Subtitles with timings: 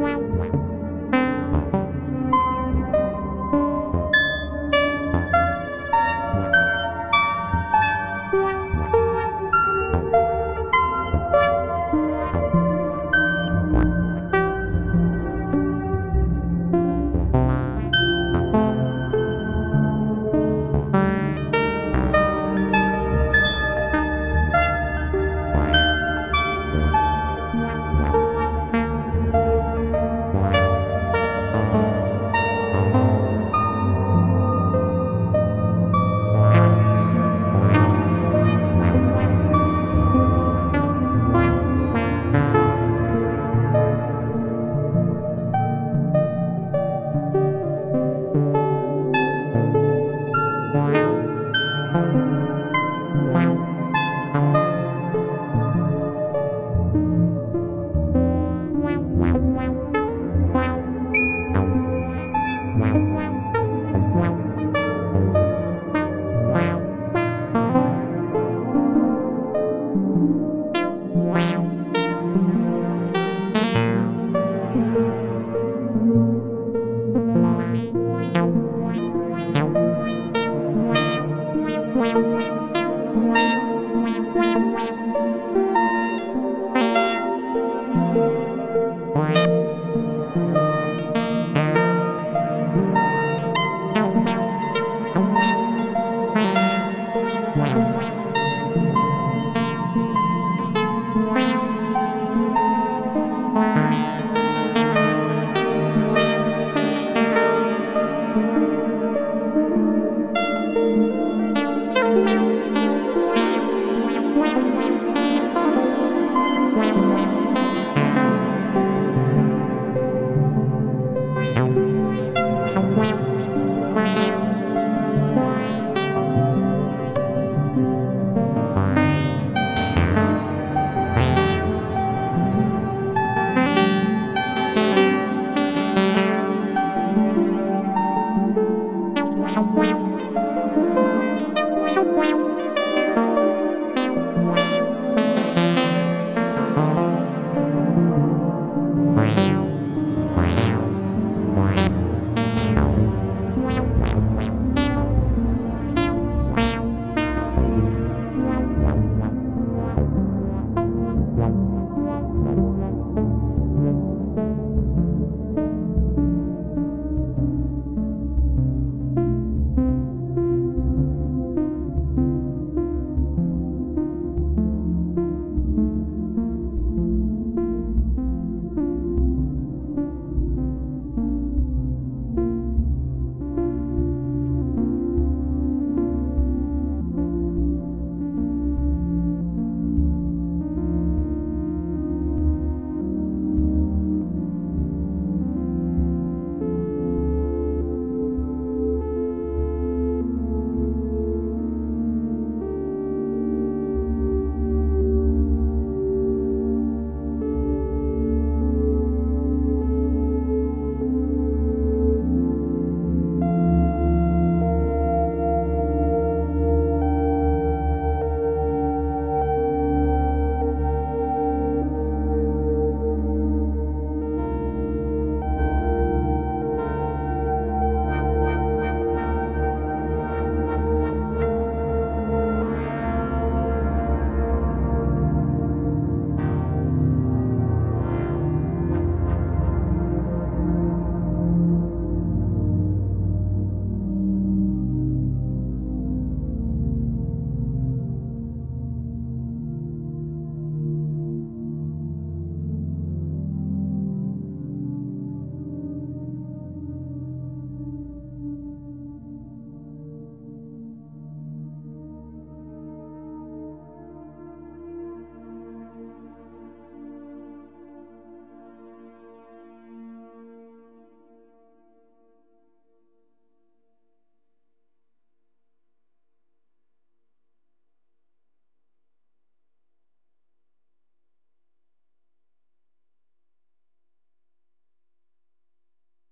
[0.00, 0.33] Thank